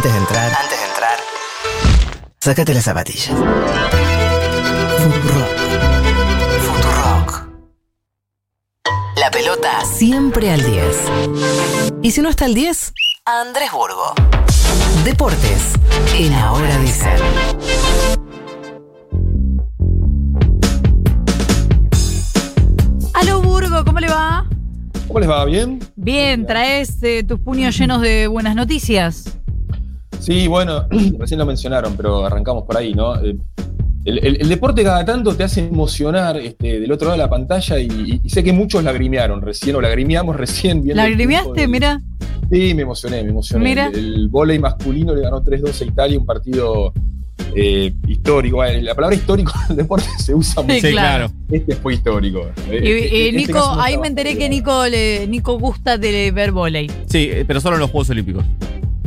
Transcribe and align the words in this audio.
Antes 0.00 0.14
de 0.14 0.18
entrar, 0.18 0.52
antes 0.58 0.78
de 0.80 0.86
entrar, 0.86 1.18
sácate 2.38 2.72
las 2.72 2.84
zapatillas. 2.84 3.36
Futurock. 4.96 5.58
Futurock. 6.64 7.48
La 9.16 9.30
pelota 9.30 9.84
siempre 9.84 10.50
al 10.52 10.64
10. 10.64 10.96
Y 12.00 12.12
si 12.12 12.22
no 12.22 12.30
está 12.30 12.46
al 12.46 12.54
10, 12.54 12.94
Andrés 13.26 13.70
Burgo. 13.72 14.14
Deportes 15.04 15.74
en 16.16 16.32
Ahora 16.32 16.78
Dicen. 16.78 17.18
Aló 23.12 23.42
Burgo, 23.42 23.84
¿cómo 23.84 24.00
le 24.00 24.08
va? 24.08 24.46
¿Cómo 25.08 25.20
les 25.20 25.28
va? 25.28 25.44
¿Bien? 25.44 25.78
Bien, 25.94 26.46
traes 26.46 27.02
eh, 27.02 27.22
tus 27.22 27.38
puños 27.38 27.76
llenos 27.76 28.00
de 28.00 28.28
buenas 28.28 28.54
noticias. 28.54 29.39
Sí, 30.20 30.46
bueno, 30.46 30.86
recién 31.18 31.38
lo 31.38 31.46
mencionaron, 31.46 31.94
pero 31.96 32.24
arrancamos 32.24 32.64
por 32.64 32.76
ahí, 32.76 32.94
¿no? 32.94 33.16
Eh, 33.22 33.36
El, 34.04 34.18
el- 34.24 34.40
el 34.40 34.48
deporte 34.48 34.82
cada 34.82 35.04
tanto 35.04 35.34
te 35.34 35.44
hace 35.44 35.60
emocionar 35.60 36.38
este, 36.38 36.80
del 36.80 36.90
otro 36.90 37.08
lado 37.08 37.18
de 37.18 37.24
la 37.24 37.28
pantalla 37.30 37.78
y, 37.78 38.20
y 38.24 38.30
sé 38.30 38.42
que 38.42 38.52
muchos 38.52 38.82
lagrimearon 38.82 39.42
recién, 39.42 39.76
o 39.76 39.80
lagrimeamos 39.82 40.36
recién. 40.36 40.82
viendo 40.82 41.02
¿La 41.02 41.06
el 41.08 41.16
triunfo 41.16 41.54
lagrimeaste? 41.54 41.60
del- 41.60 41.70
Mira. 41.70 42.00
Sí, 42.50 42.74
me 42.74 42.82
emocioné, 42.82 43.22
me 43.22 43.28
emocioné. 43.30 43.64
Mira. 43.64 43.86
El, 43.92 44.14
el 44.14 44.28
vóley 44.28 44.58
masculino 44.58 45.14
le 45.14 45.20
ganó 45.22 45.42
3-2 45.42 45.82
a 45.82 45.84
Italia, 45.84 46.18
un 46.18 46.24
partido 46.26 46.92
eh, 47.54 47.92
histórico. 48.08 48.64
La 48.64 48.94
palabra 48.94 49.14
histórico 49.14 49.52
en 49.66 49.72
el 49.72 49.76
deporte 49.76 50.06
se 50.18 50.34
usa 50.34 50.62
mucho. 50.62 50.74
Sí, 50.76 50.80
Sí, 50.80 50.92
claro. 50.92 51.30
Este 51.50 51.76
fue 51.76 51.92
histórico. 51.94 52.48
Y, 52.70 52.74
Eh, 52.74 52.80
y 52.82 52.90
este- 53.04 53.26
este 53.28 53.36
Nico, 53.38 53.52
caso 53.52 53.74
no 53.76 53.82
ahí 53.82 53.98
me 53.98 54.06
enteré 54.08 54.36
que. 54.38 54.48
Nico, 54.48 54.86
le- 54.86 55.26
Nico 55.28 55.58
gusta 55.58 55.98
de 55.98 56.30
ver 56.32 56.52
volei. 56.52 56.90
Sí, 57.06 57.28
eh, 57.30 57.44
pero 57.46 57.60
solo 57.60 57.76
en 57.76 57.80
los 57.80 57.90
Juegos 57.90 58.08
Olímpicos. 58.10 58.44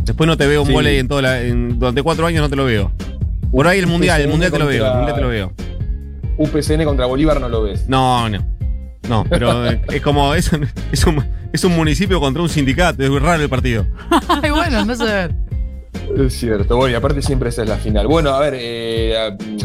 Después 0.03 0.27
no 0.27 0.37
te 0.37 0.45
veo 0.47 0.61
un 0.61 0.67
Sí. 0.67 0.73
volei 0.73 0.97
en 0.99 1.07
toda 1.07 1.21
la, 1.21 1.41
en- 1.41 1.79
durante 1.79 2.01
cuatro 2.03 2.25
años 2.25 2.41
no 2.41 2.49
te 2.49 2.55
lo 2.55 2.65
veo. 2.65 2.91
Por 3.51 3.67
ahí 3.67 3.79
el 3.79 3.87
mundial, 3.87 4.21
el 4.21 4.27
mundial 4.29 4.51
te 4.51 4.59
lo 4.59 4.65
veo, 4.67 4.85
el 4.85 4.93
mundial 4.97 5.15
te 5.15 5.21
lo 5.21 5.27
veo. 5.29 5.53
UPCN 6.37 6.83
contra 6.85 7.05
Bolívar 7.05 7.39
no 7.39 7.47
lo 7.49 7.63
ves. 7.63 7.87
No, 7.87 8.27
no. 8.29 8.45
No, 9.07 9.25
pero 9.29 9.65
es 9.91 10.01
como, 10.01 10.33
es, 10.33 10.51
un- 10.51 10.67
es, 10.91 11.05
un, 11.05 11.23
es 11.51 11.63
un 11.63 11.75
municipio 11.75 12.19
contra 12.19 12.41
un 12.41 12.49
sindicato, 12.49 13.03
es 13.03 13.09
muy 13.09 13.19
raro 13.19 13.41
el 13.43 13.49
partido. 13.49 13.85
Ay, 14.41 14.49
bueno, 14.51 14.83
no 14.85 14.95
sé. 14.95 15.29
Es 16.17 16.33
cierto, 16.33 16.75
bueno, 16.75 16.91
y 16.91 16.95
aparte 16.95 17.21
siempre 17.21 17.49
esa 17.49 17.63
es 17.63 17.69
la 17.69 17.77
final. 17.77 18.07
Bueno, 18.07 18.31
a 18.31 18.39
ver, 18.39 18.53
eh, 18.57 19.15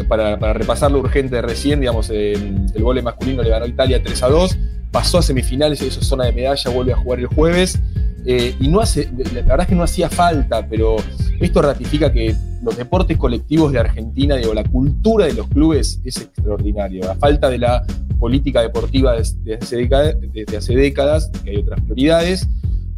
para, 0.07 0.37
para 0.39 0.53
repasar 0.53 0.91
lo 0.91 0.99
urgente 0.99 1.35
de 1.35 1.41
recién, 1.41 1.79
digamos, 1.79 2.09
eh, 2.13 2.33
el 2.33 2.83
vóley 2.83 3.03
masculino 3.03 3.41
le 3.43 3.49
ganó 3.49 3.65
a 3.65 3.67
Italia 3.67 4.01
3 4.03 4.23
a 4.23 4.27
2, 4.29 4.57
pasó 4.91 5.17
a 5.17 5.21
semifinales, 5.21 5.81
hizo 5.81 6.01
zona 6.01 6.25
de 6.25 6.31
medalla, 6.31 6.69
vuelve 6.71 6.93
a 6.93 6.97
jugar 6.97 7.19
el 7.19 7.27
jueves, 7.27 7.79
eh, 8.25 8.55
y 8.59 8.67
no 8.67 8.79
hace, 8.79 9.09
la 9.33 9.41
verdad 9.41 9.61
es 9.61 9.67
que 9.67 9.75
no 9.75 9.83
hacía 9.83 10.09
falta, 10.09 10.65
pero 10.67 10.97
esto 11.39 11.61
ratifica 11.61 12.11
que 12.11 12.35
los 12.61 12.75
deportes 12.75 13.17
colectivos 13.17 13.71
de 13.71 13.79
Argentina, 13.79 14.35
digo, 14.35 14.53
la 14.53 14.63
cultura 14.63 15.25
de 15.25 15.33
los 15.33 15.47
clubes 15.47 16.01
es 16.03 16.17
extraordinaria. 16.17 17.11
A 17.11 17.15
falta 17.15 17.49
de 17.49 17.57
la 17.57 17.85
política 18.19 18.61
deportiva 18.61 19.13
desde, 19.13 19.55
hace 19.55 19.77
década- 19.77 20.13
desde 20.33 20.57
hace 20.57 20.75
décadas, 20.75 21.31
que 21.43 21.51
hay 21.51 21.57
otras 21.57 21.79
prioridades, 21.81 22.47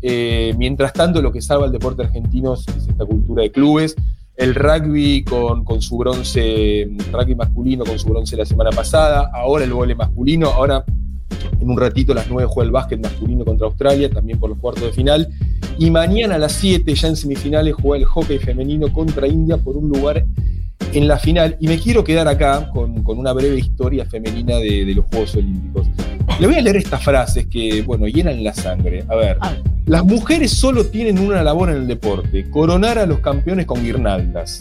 eh, 0.01 0.55
mientras 0.57 0.93
tanto, 0.93 1.21
lo 1.21 1.31
que 1.31 1.41
salva 1.41 1.65
al 1.65 1.71
deporte 1.71 2.01
argentino 2.03 2.55
es 2.55 2.65
esta 2.75 3.05
cultura 3.05 3.43
de 3.43 3.51
clubes. 3.51 3.95
El 4.35 4.55
rugby 4.55 5.23
con, 5.23 5.63
con 5.63 5.81
su 5.83 5.97
bronce, 5.97 6.89
rugby 7.11 7.35
masculino 7.35 7.83
con 7.85 7.99
su 7.99 8.07
bronce 8.09 8.35
la 8.35 8.45
semana 8.45 8.71
pasada, 8.71 9.29
ahora 9.31 9.65
el 9.65 9.73
vóley 9.73 9.93
masculino, 9.95 10.47
ahora 10.47 10.83
en 11.61 11.69
un 11.69 11.77
ratito 11.77 12.11
a 12.11 12.15
las 12.15 12.29
9 12.29 12.49
juega 12.51 12.65
el 12.65 12.71
básquet 12.71 12.99
masculino 12.99 13.45
contra 13.45 13.67
Australia, 13.67 14.09
también 14.09 14.39
por 14.39 14.49
los 14.49 14.59
cuartos 14.59 14.83
de 14.83 14.91
final. 14.91 15.29
Y 15.77 15.91
mañana 15.91 16.35
a 16.35 16.37
las 16.39 16.53
7, 16.53 16.93
ya 16.93 17.07
en 17.07 17.15
semifinales, 17.15 17.75
juega 17.75 18.03
el 18.03 18.05
hockey 18.05 18.39
femenino 18.39 18.91
contra 18.91 19.27
India 19.27 19.57
por 19.57 19.77
un 19.77 19.89
lugar 19.89 20.25
en 20.93 21.07
la 21.07 21.19
final. 21.19 21.57
Y 21.59 21.67
me 21.67 21.77
quiero 21.77 22.03
quedar 22.03 22.27
acá 22.27 22.69
con, 22.73 23.03
con 23.03 23.19
una 23.19 23.31
breve 23.31 23.59
historia 23.59 24.05
femenina 24.05 24.55
de, 24.55 24.85
de 24.85 24.95
los 24.95 25.05
Juegos 25.05 25.35
Olímpicos. 25.35 25.87
Le 26.39 26.47
voy 26.47 26.55
a 26.55 26.61
leer 26.61 26.77
estas 26.77 27.03
frases 27.03 27.45
que, 27.45 27.83
bueno, 27.83 28.07
llenan 28.07 28.43
la 28.43 28.53
sangre. 28.53 29.03
A 29.07 29.15
ver. 29.15 29.37
A 29.39 29.51
ver. 29.51 29.61
Las 29.85 30.03
mujeres 30.03 30.51
solo 30.51 30.85
tienen 30.85 31.19
una 31.19 31.43
labor 31.43 31.69
en 31.69 31.77
el 31.77 31.87
deporte, 31.87 32.49
coronar 32.49 32.97
a 32.97 33.05
los 33.05 33.19
campeones 33.19 33.65
con 33.65 33.83
guirnaldas. 33.83 34.59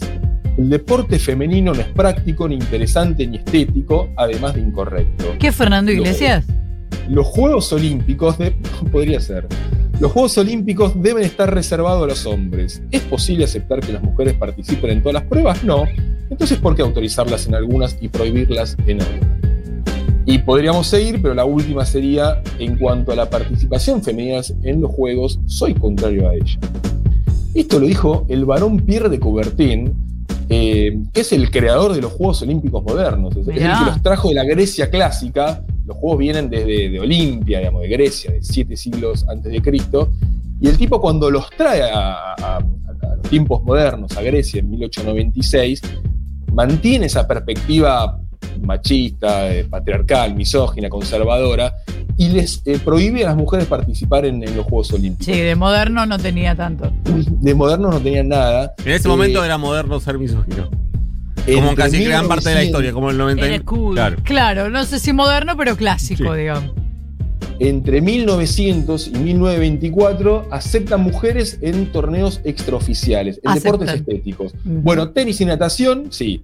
El 0.57 0.69
deporte 0.69 1.17
femenino 1.17 1.73
no 1.73 1.79
es 1.79 1.87
práctico, 1.87 2.47
ni 2.47 2.55
interesante, 2.55 3.25
ni 3.25 3.37
estético, 3.37 4.09
además 4.17 4.55
de 4.55 4.61
incorrecto. 4.61 5.35
¿Qué, 5.39 5.51
Fernando 5.51 5.91
Iglesias? 5.91 6.45
Los 7.11 7.27
Juegos 7.27 7.71
Olímpicos, 7.73 8.37
de- 8.37 8.51
podría 8.91 9.19
ser, 9.19 9.47
los 9.99 10.11
Juegos 10.13 10.37
Olímpicos 10.37 10.93
deben 11.01 11.23
estar 11.23 11.53
reservados 11.53 12.03
a 12.03 12.07
los 12.07 12.25
hombres. 12.25 12.81
¿Es 12.91 13.01
posible 13.01 13.43
aceptar 13.45 13.81
que 13.81 13.91
las 13.93 14.01
mujeres 14.01 14.33
participen 14.35 14.89
en 14.91 15.01
todas 15.01 15.15
las 15.15 15.23
pruebas? 15.23 15.63
No. 15.63 15.83
Entonces, 16.29 16.57
¿por 16.57 16.75
qué 16.75 16.81
autorizarlas 16.81 17.45
en 17.47 17.55
algunas 17.55 17.97
y 18.01 18.07
prohibirlas 18.07 18.77
en 18.87 19.01
otras? 19.01 19.19
Y 20.25 20.37
podríamos 20.39 20.87
seguir, 20.87 21.21
pero 21.21 21.33
la 21.33 21.43
última 21.45 21.85
sería, 21.85 22.41
en 22.57 22.77
cuanto 22.77 23.11
a 23.11 23.15
la 23.15 23.29
participación 23.29 24.01
femenina 24.01 24.39
en 24.63 24.79
los 24.81 24.91
Juegos, 24.91 25.39
soy 25.45 25.73
contrario 25.73 26.29
a 26.29 26.35
ella. 26.35 26.57
Esto 27.53 27.79
lo 27.79 27.87
dijo 27.87 28.25
el 28.29 28.45
varón 28.45 28.77
Pierre 28.79 29.09
de 29.09 29.19
Coubertin, 29.19 29.93
eh, 30.47 30.97
que 31.11 31.21
es 31.21 31.31
el 31.33 31.51
creador 31.51 31.93
de 31.93 32.01
los 32.01 32.13
Juegos 32.13 32.41
Olímpicos 32.43 32.81
modernos. 32.83 33.35
Es, 33.35 33.41
es 33.41 33.47
el 33.49 33.53
Mirá. 33.55 33.79
que 33.79 33.85
los 33.91 34.01
trajo 34.01 34.29
de 34.29 34.35
la 34.35 34.45
Grecia 34.45 34.89
clásica. 34.89 35.63
Los 35.91 35.99
Juegos 35.99 36.19
vienen 36.19 36.49
desde 36.49 36.89
de 36.89 36.99
Olimpia, 37.01 37.59
digamos, 37.59 37.81
de 37.81 37.89
Grecia, 37.89 38.31
de 38.31 38.41
siete 38.41 38.77
siglos 38.77 39.25
antes 39.27 39.51
de 39.51 39.61
Cristo. 39.61 40.09
Y 40.61 40.67
el 40.69 40.77
tipo 40.77 41.01
cuando 41.01 41.29
los 41.29 41.49
trae 41.49 41.81
a, 41.83 42.33
a- 42.33 42.57
a 42.57 43.15
los 43.17 43.29
tiempos 43.29 43.61
modernos, 43.63 44.15
a 44.15 44.21
Grecia, 44.21 44.59
en 44.61 44.69
1896, 44.69 45.81
mantiene 46.53 47.07
esa 47.07 47.27
perspectiva 47.27 48.17
machista, 48.61 49.53
eh, 49.53 49.65
patriarcal, 49.65 50.33
misógina, 50.35 50.87
conservadora, 50.89 51.73
y 52.17 52.29
les 52.29 52.61
eh, 52.65 52.79
prohíbe 52.83 53.23
a 53.23 53.27
las 53.29 53.35
mujeres 53.37 53.65
participar 53.67 54.25
en, 54.25 54.43
en 54.43 54.55
los 54.55 54.65
Juegos 54.65 54.91
Olímpicos. 54.93 55.25
Sí, 55.33 55.41
de 55.41 55.55
moderno 55.55 56.05
no 56.05 56.17
tenía 56.19 56.55
tanto. 56.55 56.91
De 57.41 57.53
modernos 57.55 57.93
no 57.95 57.99
tenían 57.99 58.29
nada. 58.29 58.73
En 58.85 58.91
ese 58.93 59.07
Eh, 59.07 59.11
momento 59.11 59.43
era 59.43 59.57
moderno 59.57 59.99
ser 59.99 60.17
misógino. 60.17 60.69
Como 61.45 61.69
entre 61.69 61.75
casi 61.75 62.03
gran 62.03 62.27
parte 62.27 62.49
de 62.49 62.55
la 62.55 62.61
1900 62.61 62.65
historia, 62.65 62.93
como 62.93 63.09
el 63.11 63.17
90. 63.17 63.45
Era 63.47 63.59
cool. 63.63 63.95
Claro. 63.95 64.17
Claro, 64.23 64.69
no 64.69 64.83
sé 64.85 64.99
si 64.99 65.13
moderno, 65.13 65.55
pero 65.57 65.75
clásico, 65.75 66.33
Sí. 66.33 66.39
digamos. 66.39 66.71
entre 67.59 68.01
1900 68.01 69.07
y 69.07 69.11
1924 69.11 70.47
aceptan 70.49 71.01
mujeres 71.01 71.59
en 71.61 71.91
torneos 71.91 72.41
extraoficiales, 72.43 73.39
en 73.43 73.51
Aceptan. 73.51 73.71
deportes 73.73 73.95
estéticos. 74.01 74.53
Bueno, 74.63 75.11
tenis 75.11 75.41
y 75.41 75.45
natación, 75.45 76.07
sí. 76.11 76.43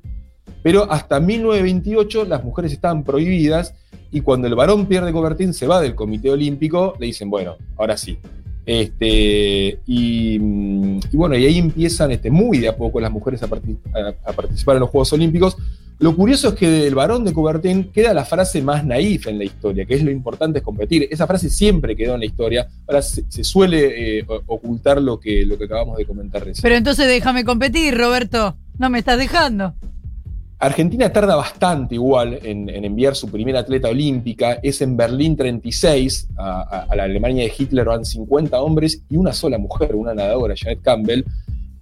Pero 0.62 0.92
hasta 0.92 1.20
1928 1.20 2.26
las 2.26 2.44
mujeres 2.44 2.72
estaban 2.72 3.04
prohibidas 3.04 3.74
y 4.12 4.22
cuando 4.22 4.48
el 4.48 4.54
varón 4.54 4.86
Pierre 4.86 5.08
de 5.08 5.12
Coubertin 5.12 5.54
se 5.56 5.66
va 5.66 5.82
del 5.82 5.96
Comité 5.96 6.30
Olímpico, 6.30 6.94
le 7.00 7.08
dicen, 7.08 7.30
bueno, 7.32 7.56
ahora 7.78 7.98
sí. 7.98 8.20
Este, 8.68 9.80
y, 9.88 10.38
mm, 10.40 11.00
y 11.12 11.18
bueno, 11.18 11.38
y 11.38 11.46
ahí 11.46 11.58
empiezan 11.58 12.12
este, 12.12 12.30
muy 12.30 12.58
de 12.60 12.68
a 12.68 12.76
poco 12.76 13.00
las 13.00 13.12
mujeres 13.12 13.42
a, 13.42 13.48
parti- 13.48 13.78
a- 13.96 14.30
a 14.30 14.34
participar 14.34 14.76
en 14.76 14.82
los 14.82 14.90
Juegos 14.90 15.14
Olímpicos. 15.14 15.56
Lo 16.00 16.16
curioso 16.16 16.50
es 16.50 16.54
que 16.56 16.70
del 16.70 16.94
varón 16.94 17.24
de 17.26 17.34
Coubertin 17.34 17.86
queda 17.92 18.14
la 18.14 18.24
frase 18.26 18.62
más 18.62 18.86
naif 18.86 19.26
en 19.28 19.40
la 19.40 19.46
historia, 19.46 19.86
que 19.86 19.96
es 19.96 20.04
lo 20.04 20.12
importante 20.12 20.60
es 20.60 20.64
competir. 20.66 21.08
Esa 21.10 21.26
frase 21.26 21.50
siempre 21.50 21.96
quedó 21.96 22.14
en 22.14 22.20
la 22.20 22.26
historia. 22.28 22.68
Ahora 22.88 23.02
se, 23.02 23.24
suele 23.44 24.20
eh, 24.20 24.26
ocultar 24.46 25.02
lo 25.02 25.20
que, 25.20 25.44
lo 25.46 25.58
que 25.58 25.64
acabamos 25.64 25.98
de 25.98 26.06
comentar 26.06 26.44
recién. 26.46 26.62
Pero 26.62 26.76
entonces 26.76 27.08
déjame 27.08 27.44
competir, 27.46 27.98
Roberto. 27.98 28.56
No 28.78 28.92
me 28.92 29.00
estás 29.00 29.18
dejando. 29.18 29.74
Argentina 30.60 31.12
tarda 31.14 31.36
bastante 31.36 31.96
igual 31.96 32.40
en, 32.44 32.68
en 32.70 32.84
enviar 32.84 33.16
su 33.16 33.30
primera 33.30 33.60
atleta 33.60 33.90
olímpica. 33.90 34.54
Es 34.64 34.82
en 34.82 34.98
Berlín 34.98 35.36
36. 35.36 36.30
A, 36.38 36.86
a- 36.90 36.96
la 36.96 37.04
Alemania 37.04 37.44
de 37.44 37.54
Hitler 37.56 37.86
van 37.86 38.04
50 38.06 38.60
hombres 38.62 39.04
y 39.10 39.18
una 39.18 39.34
sola 39.34 39.58
mujer, 39.60 39.96
una 39.96 40.14
nadadora, 40.16 40.56
Janet 40.58 40.82
Campbell. 40.82 41.24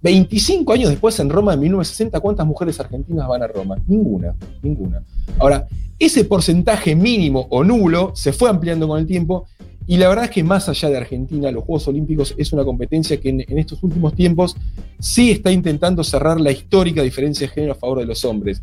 25 0.02 0.72
años 0.72 0.90
después, 0.90 1.18
en 1.20 1.30
Roma, 1.30 1.54
en 1.54 1.60
1960, 1.60 2.20
¿cuántas 2.20 2.46
mujeres 2.46 2.78
argentinas 2.78 3.26
van 3.26 3.42
a 3.42 3.46
Roma? 3.46 3.76
Ninguna, 3.86 4.34
ninguna. 4.62 5.02
Ahora, 5.38 5.66
ese 5.98 6.24
porcentaje 6.24 6.94
mínimo 6.94 7.46
o 7.50 7.64
nulo 7.64 8.12
se 8.14 8.32
fue 8.32 8.50
ampliando 8.50 8.86
con 8.86 9.00
el 9.00 9.06
tiempo 9.06 9.46
y 9.86 9.98
la 9.98 10.08
verdad 10.08 10.24
es 10.24 10.30
que 10.32 10.42
más 10.42 10.68
allá 10.68 10.90
de 10.90 10.96
Argentina, 10.96 11.50
los 11.52 11.64
Juegos 11.64 11.86
Olímpicos 11.86 12.34
es 12.36 12.52
una 12.52 12.64
competencia 12.64 13.20
que 13.20 13.28
en, 13.28 13.58
estos 13.58 13.82
últimos 13.82 14.14
tiempos 14.14 14.56
sí 14.98 15.30
está 15.30 15.52
intentando 15.52 16.02
cerrar 16.02 16.40
la 16.40 16.50
histórica 16.50 17.02
diferencia 17.02 17.46
de 17.46 17.52
género 17.52 17.72
a 17.72 17.76
favor 17.76 18.00
de 18.00 18.06
los 18.06 18.24
hombres. 18.24 18.60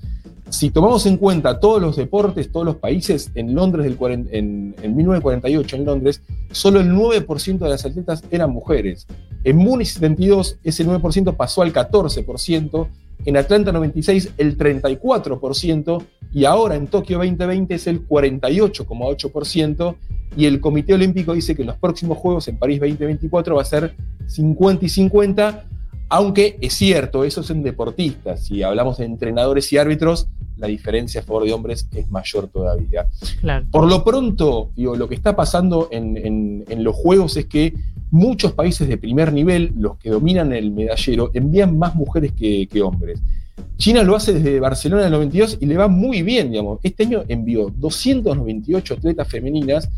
Si 0.49 0.69
tomamos 0.69 1.05
en 1.05 1.17
cuenta 1.17 1.59
todos 1.59 1.81
los 1.81 1.95
deportes, 1.95 2.51
todos 2.51 2.65
los 2.65 2.75
países, 2.75 3.31
en 3.35 3.55
Londres, 3.55 3.85
del 3.85 3.97
en, 4.31 4.75
en 4.81 4.95
1948, 4.95 5.77
en 5.77 5.85
Londres, 5.85 6.21
solo 6.51 6.81
el 6.81 6.91
9% 6.91 7.57
de 7.57 7.69
las 7.69 7.85
atletas 7.85 8.21
eran 8.29 8.51
mujeres. 8.51 9.07
En 9.45 9.57
Múnich 9.57 9.93
72, 9.93 10.57
ese 10.63 10.85
9% 10.85 11.35
pasó 11.35 11.61
al 11.61 11.73
14%, 11.73 12.87
en 13.25 13.37
Atlanta 13.37 13.71
96, 13.71 14.33
el 14.37 14.57
34%, 14.57 16.03
y 16.33 16.45
ahora 16.45 16.75
en 16.75 16.87
Tokio 16.87 17.17
2020 17.19 17.75
es 17.75 17.87
el 17.87 18.07
48,8%, 18.07 19.95
y 20.35 20.45
el 20.45 20.59
Comité 20.59 20.93
Olímpico 20.95 21.33
dice 21.33 21.55
que 21.55 21.61
en 21.61 21.67
los 21.67 21.77
próximos 21.77 22.17
Juegos 22.17 22.47
en 22.47 22.57
París 22.57 22.79
2024 22.79 23.55
va 23.55 23.61
a 23.61 23.65
ser 23.65 23.93
50 24.27 24.85
y 24.85 24.89
50, 24.89 25.65
Aunque 26.09 26.57
es 26.61 26.73
cierto, 26.73 27.23
eso 27.23 27.41
es 27.41 27.49
en 27.49 27.63
deportistas. 27.63 28.45
Si 28.45 28.61
hablamos 28.61 28.97
de 28.97 29.05
entrenadores 29.05 29.71
y 29.73 29.77
árbitros, 29.77 30.27
la 30.57 30.67
diferencia 30.67 31.21
a 31.21 31.23
favor 31.23 31.43
de 31.45 31.53
hombres 31.53 31.87
es 31.95 32.07
mayor 32.11 32.47
todavía. 32.49 33.07
Claro. 33.41 33.65
Por 33.71 33.87
lo 33.89 34.03
pronto, 34.03 34.69
digo, 34.75 34.95
lo 34.95 35.07
que 35.09 35.15
está 35.15 35.35
pasando 35.35 35.87
en, 35.91 36.17
en- 36.17 36.65
en 36.69 36.83
los 36.83 36.95
juegos 36.95 37.35
es 37.37 37.45
que 37.47 37.73
muchos 38.11 38.51
países 38.51 38.87
de 38.87 38.97
primer 38.97 39.33
nivel, 39.33 39.71
los 39.75 39.97
que 39.97 40.11
dominan 40.11 40.53
el 40.53 40.69
medallero, 40.71 41.31
envían 41.33 41.79
más 41.79 41.95
mujeres 41.95 42.31
que, 42.33 42.67
que 42.67 42.81
hombres. 42.83 43.19
China 43.83 44.01
lo 44.01 44.15
hace 44.15 44.31
desde 44.31 44.61
Barcelona 44.61 45.01
en 45.01 45.07
el 45.07 45.11
92 45.11 45.57
y 45.59 45.65
le 45.65 45.75
va 45.75 45.89
muy 45.89 46.21
bien, 46.21 46.49
digamos. 46.49 46.79
Este 46.83 47.03
año 47.03 47.25
envió 47.27 47.69
298 47.69 48.93
atletas 48.93 49.27
femeninas, 49.27 49.89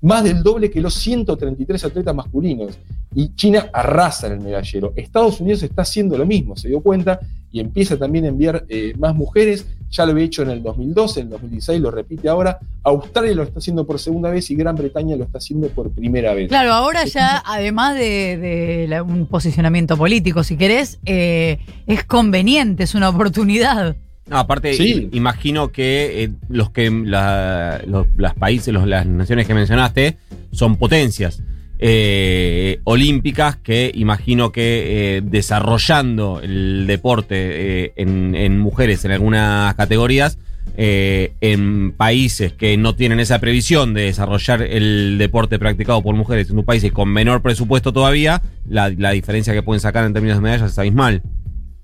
más 0.00 0.24
del 0.24 0.42
doble 0.42 0.70
que 0.70 0.80
los 0.80 0.94
133 0.94 1.84
atletas 1.84 2.14
masculinos. 2.14 2.78
Y 3.14 3.34
China 3.34 3.68
arrasa 3.70 4.28
en 4.28 4.32
el 4.32 4.40
medallero. 4.40 4.94
Estados 4.96 5.42
Unidos 5.42 5.62
está 5.62 5.82
haciendo 5.82 6.16
lo 6.16 6.24
mismo, 6.24 6.56
se 6.56 6.68
dio 6.68 6.80
cuenta 6.80 7.20
y 7.52 7.60
empieza 7.60 7.98
también 7.98 8.24
a 8.24 8.28
enviar 8.28 8.64
eh, 8.70 8.94
más 8.96 9.14
mujeres. 9.14 9.66
Ya 9.96 10.04
lo 10.06 10.10
había 10.12 10.24
hecho 10.24 10.42
en 10.42 10.50
el 10.50 10.60
2012, 10.60 11.20
en 11.20 11.26
el 11.26 11.30
2016 11.34 11.80
lo 11.80 11.90
repite 11.92 12.28
ahora. 12.28 12.58
Australia 12.82 13.32
lo 13.34 13.44
está 13.44 13.60
haciendo 13.60 13.86
por 13.86 14.00
segunda 14.00 14.28
vez 14.28 14.50
y 14.50 14.56
Gran 14.56 14.74
Bretaña 14.74 15.14
lo 15.16 15.22
está 15.22 15.38
haciendo 15.38 15.68
por 15.68 15.90
primera 15.92 16.34
vez. 16.34 16.48
Claro, 16.48 16.72
ahora 16.72 17.04
ya, 17.04 17.40
además 17.46 17.94
de, 17.94 18.36
de 18.36 18.86
la- 18.88 19.04
un 19.04 19.26
posicionamiento 19.26 19.96
político, 19.96 20.42
si 20.42 20.56
querés, 20.56 20.98
eh, 21.06 21.58
es 21.86 22.02
conveniente, 22.04 22.82
es 22.82 22.96
una 22.96 23.08
oportunidad. 23.08 23.96
No, 24.26 24.38
aparte, 24.38 24.74
Sí. 24.74 25.08
imagino 25.12 25.68
que 25.70 26.24
eh, 26.24 26.30
los 26.48 26.70
que 26.70 26.90
la- 26.90 27.80
los 27.86 28.06
las 28.16 28.34
países, 28.34 28.74
los- 28.74 28.88
las 28.88 29.06
naciones 29.06 29.46
que 29.46 29.54
mencionaste 29.54 30.16
son 30.50 30.76
potencias 30.76 31.40
eh, 31.86 32.80
olímpicas 32.84 33.56
que 33.56 33.92
imagino 33.94 34.52
que 34.52 35.18
eh, 35.18 35.20
desarrollando 35.22 36.40
el 36.42 36.86
deporte 36.86 37.34
eh, 37.36 37.92
en, 37.96 38.34
en 38.34 38.58
mujeres 38.58 39.04
en 39.04 39.10
algunas 39.10 39.74
categorías, 39.74 40.38
en 40.76 41.92
países 41.92 42.54
que 42.54 42.78
no 42.78 42.96
tienen 42.96 43.20
esa 43.20 43.38
previsión 43.38 43.92
de 43.92 44.04
desarrollar 44.04 44.62
el 44.62 45.18
deporte 45.18 45.58
practicado 45.58 46.02
por 46.02 46.14
mujeres 46.16 46.48
en 46.48 46.58
un 46.58 46.64
país 46.64 46.90
con 46.90 47.10
menor 47.10 47.42
presupuesto 47.42 47.92
todavía, 47.92 48.40
la, 48.66 48.88
la 48.88 49.10
diferencia 49.10 49.52
que 49.52 49.62
pueden 49.62 49.80
sacar 49.80 50.06
en 50.06 50.14
términos 50.14 50.38
de 50.38 50.42
medallas 50.42 50.72
es 50.72 50.78
abismal. 50.78 51.22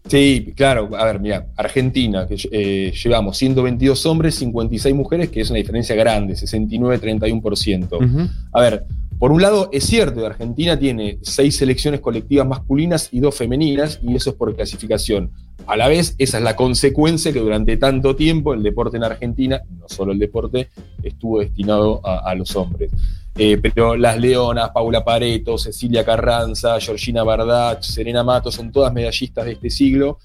Sí, 0.08 0.54
claro. 0.56 0.88
A 0.96 1.04
ver, 1.04 1.20
mira, 1.20 1.46
Argentina, 1.56 2.26
que 2.26 2.36
eh, 2.50 2.92
llevamos 3.04 3.36
122 3.36 4.06
hombres, 4.06 4.34
56 4.36 4.94
mujeres, 4.94 5.28
que 5.28 5.42
es 5.42 5.50
una 5.50 5.58
diferencia 5.58 5.94
grande, 5.94 6.34
69-31%. 6.34 7.92
Ujú. 7.92 8.28
A 8.52 8.60
ver, 8.60 8.84
por 9.20 9.32
un 9.32 9.42
lado, 9.42 9.68
es 9.70 9.84
cierto, 9.84 10.24
Argentina 10.24 10.78
tiene 10.78 11.18
seis 11.20 11.58
selecciones 11.58 12.00
colectivas 12.00 12.46
masculinas 12.48 13.10
y 13.12 13.20
dos 13.20 13.34
femeninas, 13.36 14.00
y 14.02 14.16
eso 14.16 14.30
es 14.30 14.36
por 14.36 14.56
clasificación. 14.56 15.30
A 15.66 15.76
la 15.76 15.88
vez, 15.88 16.14
esa 16.16 16.38
es 16.38 16.42
la 16.42 16.56
consecuencia 16.56 17.30
que 17.30 17.40
durante 17.40 17.76
tanto 17.76 18.16
tiempo 18.16 18.54
el 18.54 18.62
deporte 18.62 18.96
en 18.96 19.04
Argentina, 19.04 19.60
no 19.78 19.86
solo 19.90 20.12
el 20.12 20.18
deporte, 20.18 20.70
estuvo 21.02 21.40
destinado 21.40 22.00
a, 22.02 22.34
los 22.34 22.56
hombres. 22.56 22.92
Eh, 23.36 23.58
pero 23.62 23.94
las 23.94 24.18
Leonas, 24.18 24.70
Paula 24.70 25.04
Pareto, 25.04 25.58
Cecilia 25.58 26.02
Carranza, 26.02 26.80
Georgina 26.80 27.22
Bardach, 27.22 27.82
Serena 27.82 28.24
Mato, 28.24 28.50
son 28.50 28.72
todas 28.72 28.90
medallistas 28.90 29.44
de 29.44 29.52
este 29.52 29.68
siglo. 29.68 30.18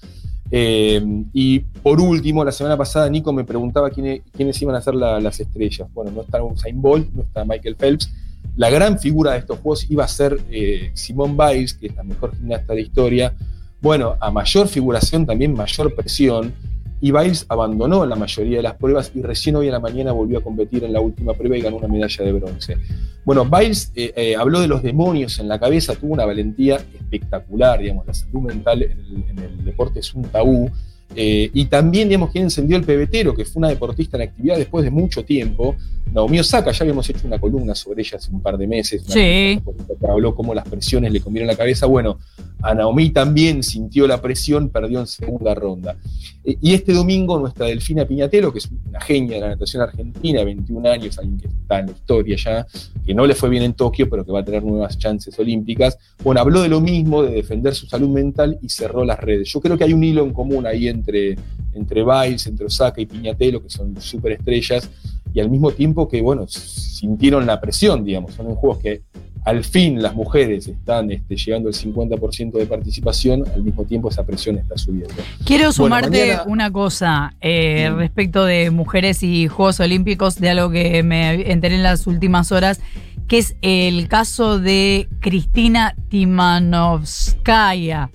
Eh, 0.50 1.02
y 1.34 1.58
por 1.58 2.00
último, 2.00 2.42
la 2.46 2.52
semana 2.52 2.78
pasada 2.78 3.10
Nico 3.10 3.30
me 3.30 3.44
preguntaba 3.44 3.90
quiénes, 3.90 4.22
quiénes 4.32 4.60
iban 4.62 4.74
a 4.74 4.80
ser 4.80 4.94
la- 4.94 5.20
las 5.20 5.38
estrellas. 5.38 5.86
Bueno, 5.92 6.12
no 6.12 6.22
está 6.22 6.42
Usain 6.42 6.80
Bolt, 6.80 7.12
no 7.12 7.22
está 7.22 7.44
Michael 7.44 7.76
Phelps. 7.76 8.10
La 8.56 8.70
gran 8.70 8.98
figura 8.98 9.32
de 9.32 9.38
estos 9.38 9.58
juegos 9.58 9.90
iba 9.90 10.04
a 10.04 10.08
ser 10.08 10.40
eh, 10.50 10.90
Simone 10.94 11.34
Biles, 11.34 11.74
que 11.74 11.88
es 11.88 11.94
la 11.94 12.02
mejor 12.02 12.34
gimnasta 12.34 12.72
de 12.72 12.80
historia. 12.80 13.34
Bueno, 13.82 14.16
a 14.18 14.30
mayor 14.30 14.66
figuración 14.66 15.26
también 15.26 15.52
mayor 15.52 15.94
presión. 15.94 16.54
Y 16.98 17.12
Biles 17.12 17.44
abandonó 17.50 18.06
la 18.06 18.16
mayoría 18.16 18.56
de 18.56 18.62
las 18.62 18.76
pruebas 18.76 19.12
y 19.14 19.20
recién 19.20 19.56
hoy 19.56 19.66
en 19.66 19.72
la 19.72 19.80
mañana 19.80 20.12
volvió 20.12 20.38
a 20.38 20.42
competir 20.42 20.84
en 20.84 20.94
la 20.94 21.00
última 21.00 21.34
prueba 21.34 21.58
y 21.58 21.60
ganó 21.60 21.76
una 21.76 21.88
medalla 21.88 22.24
de 22.24 22.32
bronce. 22.32 22.78
Bueno, 23.26 23.44
Biles 23.44 23.92
eh, 23.94 24.14
eh, 24.16 24.36
habló 24.36 24.60
de 24.60 24.68
los 24.68 24.82
demonios 24.82 25.38
en 25.38 25.48
la 25.48 25.60
cabeza, 25.60 25.94
tuvo 25.94 26.14
una 26.14 26.24
valentía 26.24 26.76
espectacular, 26.76 27.80
digamos, 27.80 28.06
la 28.06 28.14
salud 28.14 28.40
mental 28.40 28.82
en 28.82 28.92
el, 28.92 29.24
en 29.28 29.38
el 29.38 29.64
deporte 29.66 30.00
es 30.00 30.14
un 30.14 30.22
tabú. 30.22 30.70
Eh, 31.14 31.50
y 31.54 31.64
también, 31.66 32.08
digamos, 32.08 32.30
quien 32.30 32.44
encendió 32.44 32.76
el 32.76 32.84
pebetero, 32.84 33.34
que 33.34 33.44
fue 33.44 33.60
una 33.60 33.68
deportista 33.68 34.16
en 34.16 34.24
actividad 34.24 34.56
después 34.58 34.84
de 34.84 34.90
mucho 34.90 35.24
tiempo, 35.24 35.76
Naomi 36.12 36.38
Osaka, 36.40 36.72
ya 36.72 36.82
habíamos 36.82 37.08
hecho 37.10 37.26
una 37.26 37.38
columna 37.38 37.74
sobre 37.74 38.02
ella 38.02 38.18
hace 38.18 38.30
un 38.30 38.40
par 38.40 38.56
de 38.58 38.66
meses, 38.66 39.02
Sí. 39.06 39.60
que 39.60 39.62
habló 40.08 40.34
cómo 40.34 40.54
las 40.54 40.68
presiones 40.68 41.12
le 41.12 41.20
comieron 41.20 41.46
la 41.46 41.56
cabeza. 41.56 41.86
Bueno, 41.86 42.18
a 42.62 42.74
Naomi 42.74 43.10
también 43.10 43.62
sintió 43.62 44.06
la 44.06 44.20
presión, 44.20 44.68
perdió 44.68 45.00
en 45.00 45.06
segunda 45.06 45.54
ronda. 45.54 45.96
Eh, 46.44 46.56
Y 46.60 46.74
este 46.74 46.92
domingo 46.92 47.38
nuestra 47.38 47.66
Delfina 47.66 48.04
Piñatelo, 48.06 48.52
que 48.52 48.58
es 48.60 48.68
una 48.88 49.00
genia 49.00 49.34
de 49.36 49.40
la 49.40 49.48
natación 49.48 49.82
argentina, 49.82 50.44
21 50.44 50.86
años, 50.86 51.18
alguien 51.18 51.38
que 51.38 51.48
está 51.48 51.80
en 51.80 51.86
la 51.86 51.92
historia 51.92 52.36
ya, 52.36 52.66
que 53.04 53.14
no 53.14 53.26
le 53.26 53.34
fue 53.34 53.48
bien 53.48 53.62
en 53.64 53.74
Tokio, 53.74 54.08
pero 54.08 54.24
que 54.24 54.32
va 54.32 54.40
a 54.40 54.44
tener 54.44 54.62
nuevas 54.62 54.96
chances 54.98 55.36
olímpicas, 55.38 55.98
bueno, 56.22 56.40
habló 56.40 56.62
de 56.62 56.68
lo 56.68 56.80
mismo, 56.80 57.22
de 57.22 57.30
defender 57.32 57.74
su 57.74 57.86
salud 57.86 58.08
mental 58.08 58.58
y 58.62 58.68
cerró 58.68 59.04
las 59.04 59.18
redes. 59.18 59.48
Yo 59.52 59.60
creo 59.60 59.76
que 59.76 59.84
hay 59.84 59.92
un 59.92 60.04
hilo 60.04 60.22
en 60.24 60.32
común 60.32 60.66
ahí 60.66 60.88
entre, 60.96 61.36
entre 61.74 62.02
Biles, 62.04 62.46
entre 62.46 62.66
Osaka 62.66 63.00
y 63.00 63.06
Piñatelo, 63.06 63.62
que 63.62 63.70
son 63.70 64.00
superestrellas, 64.00 64.90
y 65.32 65.40
al 65.40 65.50
mismo 65.50 65.70
tiempo 65.70 66.08
que, 66.08 66.20
bueno, 66.22 66.46
sintieron 66.48 67.46
la 67.46 67.60
presión, 67.60 68.04
digamos, 68.04 68.34
son 68.34 68.48
en 68.48 68.54
juegos 68.56 68.78
que 68.78 69.02
al 69.44 69.62
fin 69.62 70.02
las 70.02 70.12
mujeres 70.14 70.66
están 70.66 71.12
este, 71.12 71.36
llegando 71.36 71.68
al 71.68 71.74
50% 71.74 72.58
de 72.58 72.66
participación, 72.66 73.44
al 73.54 73.62
mismo 73.62 73.84
tiempo 73.84 74.08
esa 74.08 74.24
presión 74.24 74.58
está 74.58 74.76
subiendo. 74.76 75.14
Quiero 75.44 75.70
sumarte 75.70 76.20
mañana- 76.20 76.44
una 76.48 76.72
cosa 76.72 77.34
eh, 77.40 77.88
Mm. 77.90 77.96
respecto 77.98 78.44
de 78.44 78.70
mujeres 78.72 79.22
y 79.22 79.46
Juegos 79.46 79.78
Olímpicos, 79.78 80.40
de 80.40 80.50
algo 80.50 80.70
que 80.70 81.00
me 81.04 81.48
enteré 81.52 81.76
en 81.76 81.84
las 81.84 82.08
últimas 82.08 82.50
horas, 82.50 82.80
que 83.28 83.38
es 83.38 83.54
el 83.62 84.08
caso 84.08 84.58
de 84.58 85.08
Cristina 85.20 85.94
Timanovskaya 86.08 88.10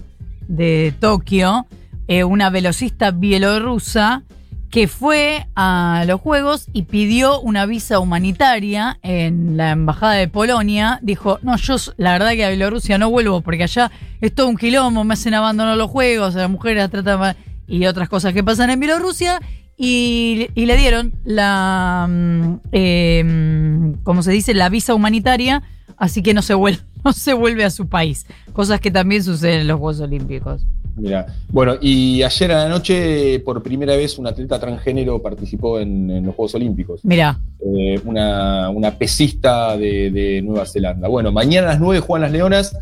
de 0.48 0.94
Tokio, 1.00 1.66
eh, 2.12 2.26
una 2.26 2.50
velocista 2.50 3.12
bielorrusa 3.12 4.24
que 4.70 4.90
fue 4.90 5.48
a 5.56 6.04
los 6.06 6.20
Juegos 6.20 6.68
y 6.74 6.82
pidió 6.82 7.40
una 7.40 7.66
visa 7.66 8.00
humanitaria 8.00 9.00
en 9.02 9.56
la 9.56 9.72
Embajada 9.72 10.16
de 10.16 10.28
Polonia. 10.28 11.00
Dijo, 11.02 11.40
no, 11.42 11.56
yo 11.56 11.78
la 11.96 12.12
verdad 12.12 12.32
que 12.32 12.44
a 12.44 12.50
Bielorrusia 12.50 12.98
no 12.98 13.10
vuelvo 13.10 13.40
porque 13.40 13.64
allá 13.64 13.92
es 14.20 14.36
todo 14.36 14.50
un 14.50 14.58
quilombo, 14.58 15.06
me 15.06 15.14
hacen 15.14 15.36
abandonar 15.36 15.78
los 15.78 15.90
Juegos, 15.90 16.36
a 16.36 16.40
las 16.40 16.50
mujeres 16.50 16.90
tratan 16.90 17.38
y 17.66 17.86
otras 17.86 18.10
cosas 18.10 18.34
que 18.34 18.44
pasan 18.44 18.72
en 18.72 18.82
Bielorrusia. 18.82 19.40
Y, 19.78 20.50
le 20.54 20.76
dieron 20.76 21.14
la, 21.24 22.08
mm, 22.10 22.60
mm, 22.78 24.04
¿cómo 24.04 24.22
se 24.22 24.34
dice? 24.34 24.54
La 24.54 24.68
visa 24.68 24.94
humanitaria, 24.94 25.64
así 25.96 26.22
que 26.22 26.34
no 26.34 26.42
se, 26.42 26.56
vuelve, 26.56 26.82
no 27.06 27.14
se 27.14 27.32
vuelve 27.32 27.64
a 27.64 27.70
su 27.70 27.88
país. 27.88 28.26
Cosas 28.52 28.82
que 28.82 28.92
también 28.92 29.24
suceden 29.24 29.62
en 29.62 29.68
los 29.70 29.80
Juegos 29.80 30.02
Olímpicos. 30.02 30.66
Mira, 30.96 31.26
bueno, 31.50 31.76
y 31.80 32.22
ayer 32.22 32.52
a 32.52 32.64
la 32.64 32.70
noche, 32.70 33.40
por 33.40 33.64
primera 33.64 33.96
vez, 33.96 34.18
un 34.20 34.28
atleta 34.28 34.60
transgénero 34.60 35.20
participó 35.22 35.80
en, 35.80 36.10
en 36.12 36.26
los 36.26 36.36
Juegos 36.36 36.56
Olímpicos. 36.56 37.04
Mirá, 37.04 37.40
Eh, 37.66 38.00
una, 38.06 38.70
una 38.70 38.98
pesista 38.98 39.78
de, 39.78 40.12
de 40.12 40.42
Nueva 40.42 40.66
Zelanda. 40.66 41.08
Bueno, 41.08 41.32
mañana 41.32 41.68
a 41.70 41.72
las 41.72 41.80
9 41.80 42.00
juegan 42.02 42.24
las 42.24 42.32
Leonas. 42.32 42.78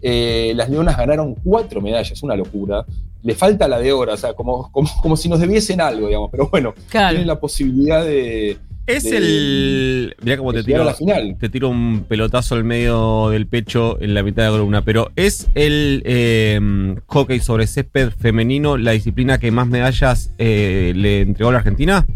Eh, 0.00 0.52
las 0.56 0.68
Leonas 0.68 0.96
ganaron 0.96 1.34
cuatro 1.36 1.80
medallas, 1.80 2.22
una 2.22 2.34
locura. 2.34 2.84
Le 3.22 3.34
falta 3.34 3.68
la 3.68 3.78
de 3.78 3.92
oro, 3.92 4.12
o 4.12 4.16
sea, 4.16 4.34
como, 4.34 4.70
como, 4.72 4.88
como 5.00 5.16
si 5.16 5.28
nos 5.28 5.38
debiesen 5.38 5.80
algo, 5.80 6.08
digamos. 6.08 6.28
Pero 6.30 6.48
bueno, 6.50 6.74
claro. 6.88 7.10
tienen 7.10 7.28
la 7.28 7.38
posibilidad 7.38 8.04
de, 8.04 8.58
Es 8.86 9.04
de- 9.04 9.16
el. 9.16 10.16
Mirá 10.22 10.36
cómo 10.36 10.52
te 10.52 10.64
tiro, 10.64 10.84
la 10.84 10.94
final. 10.94 11.36
te 11.38 11.48
tiro 11.48 11.68
un 11.68 12.04
pelotazo 12.08 12.54
al 12.56 12.64
medio 12.64 13.30
del 13.30 13.46
pecho 13.46 13.96
en 14.00 14.14
la 14.14 14.22
mitad 14.22 14.42
de 14.42 14.48
la 14.50 14.52
columna. 14.56 14.84
Pero 14.84 15.12
¿es 15.16 15.48
el 15.54 16.02
eh, 16.04 16.60
hockey 17.06 17.40
sobre 17.40 17.66
césped 17.66 18.10
femenino 18.18 18.76
la 18.76 18.90
disciplina 18.92 19.38
que 19.38 19.50
más 19.50 19.68
medallas 19.68 20.34
eh, 20.38 20.92
le 20.96 21.20
entregó 21.20 21.50
a 21.50 21.52
la 21.52 21.58
Argentina? 21.58 22.06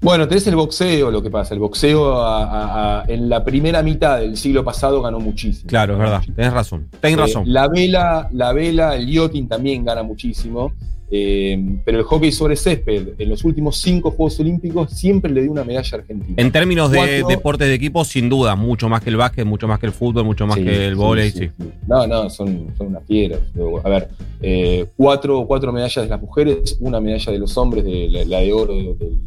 Bueno, 0.00 0.28
tenés 0.28 0.46
el 0.46 0.54
boxeo, 0.56 1.10
lo 1.10 1.22
que 1.22 1.30
pasa. 1.30 1.54
El 1.54 1.60
boxeo 1.60 2.12
a- 2.22 2.44
a- 2.44 3.00
a- 3.00 3.04
en 3.08 3.28
la 3.28 3.44
primera 3.44 3.82
mitad 3.82 4.20
del 4.20 4.36
siglo 4.36 4.64
pasado 4.64 5.02
ganó 5.02 5.18
muchísimo. 5.18 5.68
Claro, 5.68 5.94
es 5.94 5.98
verdad. 5.98 6.22
Tenés 6.36 6.52
razón. 6.52 6.86
Tenés 7.00 7.18
Eh, 7.18 7.20
razón. 7.20 7.42
La 7.52 7.68
vela, 7.68 8.28
la 8.32 8.52
vela, 8.52 8.94
el 8.96 9.08
yachting 9.10 9.48
también 9.48 9.84
gana 9.84 10.02
muchísimo. 10.02 10.72
eh, 11.10 11.58
pero 11.86 12.00
el 12.00 12.04
hockey 12.04 12.30
sobre 12.30 12.54
césped, 12.54 13.14
en 13.18 13.30
los 13.30 13.42
últimos 13.42 13.78
cinco 13.78 14.10
Juegos 14.10 14.38
Olímpicos, 14.40 14.90
siempre 14.90 15.32
le 15.32 15.40
dio 15.40 15.50
una 15.50 15.64
medalla 15.64 15.88
a 15.90 16.00
Argentina. 16.00 16.34
En 16.36 16.52
términos 16.52 16.90
de 16.90 16.98
cuatro- 16.98 17.28
deportes 17.28 17.66
de 17.68 17.72
equipo, 17.74 18.04
sin 18.04 18.28
duda, 18.28 18.54
mucho 18.56 18.90
más 18.90 19.00
que 19.00 19.08
el 19.08 19.16
básquet, 19.16 19.46
mucho 19.46 19.66
más 19.66 19.78
que 19.78 19.86
el 19.86 19.92
fútbol, 19.92 20.26
mucho 20.26 20.46
más 20.46 20.58
Sí, 20.58 20.64
que 20.64 20.86
el 20.86 20.96
vóley, 20.96 21.30
sí, 21.30 21.48
sí. 21.58 21.64
No, 21.86 22.06
no, 22.06 22.28
son, 22.28 22.66
son 22.76 22.88
unas 22.88 23.04
piedras. 23.04 23.40
A 23.84 23.88
ver, 23.88 24.08
eh, 24.42 24.84
cuatro, 24.98 25.46
cuatro 25.46 25.72
medallas 25.72 26.04
de 26.04 26.10
las 26.10 26.20
mujeres, 26.20 26.76
una 26.80 27.00
medalla 27.00 27.32
de 27.32 27.38
los 27.38 27.56
hombres, 27.56 27.86
de 27.86 28.08
la, 28.10 28.24
la 28.26 28.40
de 28.40 28.52
oro 28.52 28.74
del, 28.74 29.18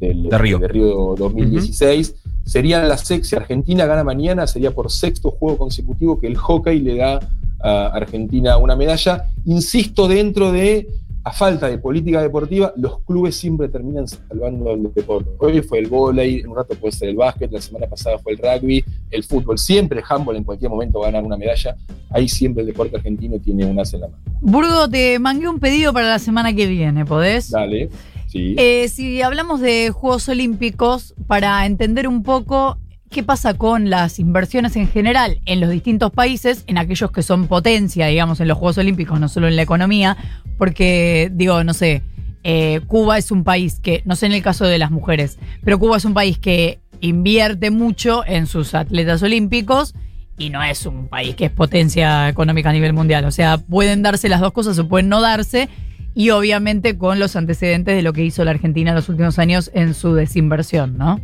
del- 0.00 0.28
De 0.28 0.38
Río. 0.38 0.58
de 0.58 0.68
Río 0.68 1.14
2016. 1.18 2.14
Sería 2.44 2.82
la 2.82 2.96
sexta, 2.96 3.28
si 3.28 3.36
Argentina 3.36 3.84
gana 3.84 4.04
mañana, 4.04 4.46
sería 4.46 4.70
por 4.70 4.90
sexto 4.90 5.30
juego 5.30 5.58
consecutivo 5.58 6.18
que 6.18 6.26
el 6.26 6.36
hockey 6.36 6.80
le 6.80 6.96
da 6.96 7.20
a 7.60 7.86
Argentina 7.88 8.56
una 8.56 8.74
medalla. 8.76 9.24
Insisto, 9.44 10.08
dentro 10.08 10.50
de, 10.52 10.88
a 11.24 11.32
falta 11.32 11.68
de 11.68 11.76
política 11.76 12.22
deportiva, 12.22 12.72
los 12.76 13.00
clubes 13.00 13.36
siempre 13.36 13.68
terminan 13.68 14.08
salvando 14.08 14.70
el 14.72 14.90
deporte. 14.94 15.28
Hoy 15.40 15.60
fue 15.60 15.80
el 15.80 15.88
vóley, 15.88 16.40
en 16.40 16.48
un 16.48 16.56
rato 16.56 16.74
puede 16.76 16.92
ser 16.92 17.10
el 17.10 17.16
básquet, 17.16 17.50
la 17.52 17.60
semana 17.60 17.86
pasada 17.86 18.16
fue 18.18 18.32
el 18.32 18.38
rugby, 18.38 18.82
el 19.10 19.24
fútbol, 19.24 19.58
siempre 19.58 19.98
el 19.98 20.04
handball 20.08 20.36
en 20.36 20.44
cualquier 20.44 20.70
momento 20.70 21.00
va 21.00 21.08
a 21.08 21.10
ganar 21.10 21.24
una 21.24 21.36
medalla. 21.36 21.76
Ahí 22.10 22.28
siempre 22.28 22.62
el 22.62 22.68
deporte 22.68 22.96
argentino 22.96 23.38
tiene 23.38 23.66
un 23.66 23.78
as 23.78 23.92
en 23.92 24.00
la 24.02 24.08
mano. 24.08 24.22
Burgo, 24.40 24.88
te 24.88 25.18
mangué 25.18 25.48
un 25.48 25.58
pedido 25.58 25.92
para 25.92 26.08
la 26.08 26.18
semana 26.18 26.54
que 26.54 26.66
viene, 26.66 27.04
¿podés? 27.04 27.50
Dale. 27.50 27.90
Eh, 28.34 28.88
si 28.88 29.22
hablamos 29.22 29.60
de 29.60 29.90
Juegos 29.90 30.28
Olímpicos, 30.28 31.14
para 31.26 31.64
entender 31.66 32.08
un 32.08 32.22
poco 32.22 32.78
qué 33.10 33.22
pasa 33.22 33.54
con 33.54 33.88
las 33.88 34.18
inversiones 34.18 34.76
en 34.76 34.88
general 34.88 35.40
en 35.46 35.60
los 35.60 35.70
distintos 35.70 36.10
países, 36.12 36.64
en 36.66 36.78
aquellos 36.78 37.10
que 37.10 37.22
son 37.22 37.46
potencia, 37.48 38.06
digamos, 38.06 38.40
en 38.40 38.48
los 38.48 38.58
Juegos 38.58 38.78
Olímpicos, 38.78 39.18
no 39.18 39.28
solo 39.28 39.48
en 39.48 39.56
la 39.56 39.62
economía, 39.62 40.16
porque, 40.58 41.30
digo, 41.32 41.64
no 41.64 41.72
sé, 41.72 42.02
eh, 42.44 42.80
Cuba 42.86 43.18
es 43.18 43.30
un 43.30 43.44
país 43.44 43.80
que, 43.80 44.02
no 44.04 44.16
sé 44.16 44.26
en 44.26 44.32
el 44.32 44.42
caso 44.42 44.66
de 44.66 44.78
las 44.78 44.90
mujeres, 44.90 45.38
pero 45.64 45.78
Cuba 45.78 45.96
es 45.96 46.04
un 46.04 46.14
país 46.14 46.38
que 46.38 46.80
invierte 47.00 47.70
mucho 47.70 48.24
en 48.26 48.46
sus 48.46 48.74
atletas 48.74 49.22
olímpicos 49.22 49.94
y 50.38 50.50
no 50.50 50.62
es 50.62 50.86
un 50.86 51.08
país 51.08 51.34
que 51.34 51.46
es 51.46 51.50
potencia 51.50 52.28
económica 52.28 52.70
a 52.70 52.72
nivel 52.72 52.92
mundial. 52.92 53.24
O 53.24 53.32
sea, 53.32 53.58
pueden 53.58 54.02
darse 54.02 54.28
las 54.28 54.40
dos 54.40 54.52
cosas 54.52 54.78
o 54.78 54.88
pueden 54.88 55.08
no 55.08 55.20
darse. 55.20 55.68
Y 56.18 56.30
obviamente 56.30 56.98
con 56.98 57.20
los 57.20 57.36
antecedentes 57.36 57.94
de 57.94 58.02
lo 58.02 58.12
que 58.12 58.24
hizo 58.24 58.44
la 58.44 58.50
Argentina 58.50 58.90
en 58.90 58.96
los 58.96 59.08
últimos 59.08 59.38
años 59.38 59.70
en 59.72 59.94
su 59.94 60.14
desinversión, 60.14 60.98
¿no? 60.98 61.20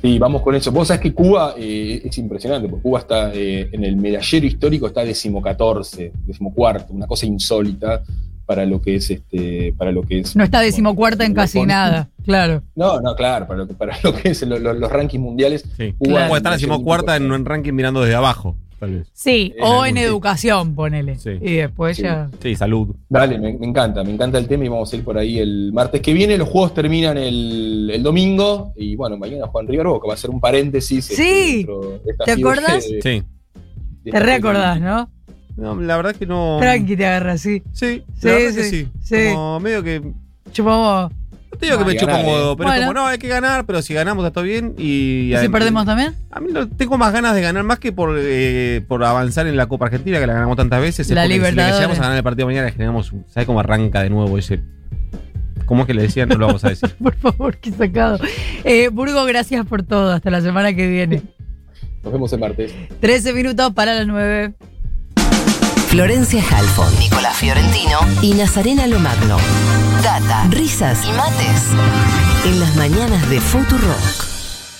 Sí, 0.00 0.18
vamos 0.18 0.40
con 0.40 0.54
eso. 0.54 0.72
Vos 0.72 0.88
sabés 0.88 1.02
que 1.02 1.12
Cuba 1.12 1.54
eh, 1.58 2.00
es 2.02 2.16
impresionante, 2.16 2.70
porque 2.70 2.82
Cuba 2.82 3.00
está 3.00 3.34
eh, 3.34 3.68
en 3.70 3.84
el 3.84 3.96
medallero 3.96 4.46
histórico, 4.46 4.86
está 4.86 5.04
decimocatorce, 5.04 6.10
decimocuarto, 6.26 6.94
una 6.94 7.06
cosa 7.06 7.26
insólita 7.26 8.02
para 8.46 8.64
lo 8.64 8.80
que 8.80 8.96
es 8.96 9.10
este, 9.10 9.74
para 9.76 9.92
lo 9.92 10.04
que 10.04 10.20
es. 10.20 10.34
No 10.34 10.42
está 10.42 10.60
decimocuarta 10.60 11.26
en 11.26 11.34
casi 11.34 11.60
nada, 11.66 12.08
claro. 12.24 12.62
No, 12.74 12.98
no, 13.02 13.14
claro, 13.14 13.46
para 13.46 13.58
lo 13.58 13.68
que, 13.68 13.74
para 13.74 13.94
lo 14.02 14.14
que 14.14 14.30
es 14.30 14.40
lo- 14.42 14.58
lo- 14.58 14.72
los 14.72 14.90
rankings 14.90 15.22
mundiales. 15.22 15.66
Sí. 15.76 15.94
Cuba 15.98 16.28
en 16.28 16.34
está 16.34 16.52
decimocuarta 16.52 17.14
en 17.16 17.30
un 17.30 17.44
ranking 17.44 17.74
mirando 17.74 18.00
desde 18.00 18.14
abajo, 18.14 18.56
tal 18.80 18.90
vez. 18.94 19.10
Sí, 19.12 19.52
En 19.56 19.62
o 19.64 19.86
en 19.86 19.94
tipo. 19.94 20.06
educación, 20.08 20.74
ponele. 20.74 21.16
Sí. 21.16 21.30
Y 21.40 21.54
después 21.56 21.96
Sí. 21.96 22.02
ya. 22.02 22.28
Sí, 22.42 22.56
salud. 22.56 22.96
Dale, 23.08 23.38
me, 23.38 23.52
me 23.52 23.66
encanta, 23.66 24.02
me 24.02 24.10
encanta 24.12 24.38
el 24.38 24.48
tema 24.48 24.64
y 24.64 24.68
vamos 24.68 24.92
a 24.92 24.96
ir 24.96 25.04
por 25.04 25.16
ahí 25.18 25.38
el 25.38 25.72
martes 25.72 26.00
que 26.00 26.12
viene. 26.12 26.36
Los 26.38 26.48
juegos 26.48 26.74
terminan 26.74 27.16
el, 27.18 27.90
el 27.94 28.02
domingo 28.02 28.72
y 28.76 28.96
bueno, 28.96 29.16
mañana 29.18 29.46
Juan 29.46 29.68
River 29.68 29.86
Boca 29.86 30.08
va 30.08 30.14
a 30.14 30.16
ser 30.16 30.30
un 30.30 30.40
paréntesis. 30.40 31.10
este, 31.10 31.22
Sí. 31.22 31.66
esta 32.08 32.24
¿Te 32.24 32.32
acordás? 32.32 32.88
de- 32.88 33.00
Sí. 33.02 33.22
de 33.22 33.22
Te 34.02 34.08
esta 34.10 34.18
recordás, 34.20 34.80
¿no? 34.80 35.10
No, 35.56 35.78
la 35.78 35.96
verdad 35.96 36.16
que 36.16 36.24
no. 36.26 36.56
Tranqui 36.58 36.96
te 36.96 37.04
agarra. 37.06 37.36
Sí, 37.36 37.62
Sí, 37.72 38.02
la 38.22 38.32
verdad 38.32 38.54
que 38.56 38.62
sí, 38.64 38.70
sí. 38.70 38.88
sí. 39.02 39.34
Como 39.34 39.60
medio 39.60 39.82
que. 39.82 40.00
Chupamos. 40.52 41.12
No 41.52 41.58
te 41.58 41.66
digo 41.66 41.78
que 41.78 41.84
No, 41.84 41.90
me 41.90 41.96
que 41.96 42.06
ganar, 42.06 42.24
un 42.24 42.30
huevo, 42.32 42.52
eh. 42.52 42.54
pero 42.58 42.72
es 42.72 42.80
como, 42.80 42.92
no, 42.94 43.06
hay 43.06 43.18
que 43.18 43.28
ganar, 43.28 43.66
pero 43.66 43.82
si 43.82 43.92
ganamos 43.92 44.24
está 44.24 44.32
todo 44.32 44.44
bien. 44.44 44.74
Y, 44.78 45.34
¿Y 45.34 45.36
si 45.38 45.48
perdemos 45.48 45.84
también? 45.84 46.14
A 46.30 46.40
mí 46.40 46.52
no, 46.52 46.68
tengo 46.68 46.96
más 46.96 47.12
ganas 47.12 47.34
de 47.34 47.42
ganar 47.42 47.64
más 47.64 47.78
que 47.80 47.92
por, 47.92 48.14
eh, 48.18 48.82
por 48.86 49.02
avanzar 49.04 49.46
en 49.48 49.56
la 49.56 49.66
Copa 49.66 49.86
Argentina, 49.86 50.20
que 50.20 50.26
la 50.26 50.34
ganamos 50.34 50.56
tantas 50.56 50.80
veces. 50.80 51.08
Es 51.08 51.14
La 51.14 51.22
porque 51.22 51.34
si 51.34 51.40
le 51.56 51.72
llegamos 51.72 51.98
a 51.98 52.02
ganar 52.02 52.16
el 52.16 52.22
partido 52.22 52.46
mañana, 52.46 52.66
le 52.66 52.72
generamos. 52.72 53.12
un- 53.12 53.24
¿Sabe 53.28 53.46
cómo 53.46 53.58
arranca 53.60 54.02
de 54.02 54.10
nuevo 54.10 54.38
ese.? 54.38 54.60
¿Cómo 55.66 55.82
es 55.82 55.86
que 55.86 55.94
le 55.94 56.02
decían? 56.02 56.28
No 56.28 56.36
lo 56.36 56.46
vamos 56.46 56.64
a 56.64 56.70
decir. 56.70 56.88
Por 57.02 57.14
favor, 57.16 57.56
qué 57.56 57.70
sacado. 57.72 58.18
Eh, 58.64 58.88
Burgo, 58.88 59.24
gracias 59.24 59.64
por 59.66 59.82
todo. 59.82 60.12
Hasta 60.12 60.30
la 60.30 60.40
semana 60.40 60.72
que 60.74 60.88
viene. 60.88 61.22
Nos 62.02 62.12
vemos 62.12 62.32
el 62.32 62.40
martes. 62.40 62.72
13 63.00 63.32
minutos 63.32 63.72
para 63.72 63.94
las 63.94 64.06
9. 64.06 64.52
Florencia 65.90 66.40
Halfon, 66.40 66.96
Nicolás 67.00 67.36
Fiorentino 67.38 67.98
y 68.22 68.34
Nazarena 68.34 68.86
Lomagno. 68.86 69.38
Data, 70.04 70.46
risas 70.48 71.04
y 71.04 71.10
mates 71.10 71.72
en 72.44 72.60
las 72.60 72.76
mañanas 72.76 73.28
de 73.28 73.40
Futurock. 73.40 74.29